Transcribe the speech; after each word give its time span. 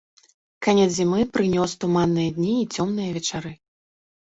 Канец 0.67 0.87
зімы 0.95 1.21
прынёс 1.35 1.77
туманныя 1.85 2.29
дні 2.39 2.57
і 2.59 2.65
цёмныя 2.79 3.09
вечары. 3.21 3.57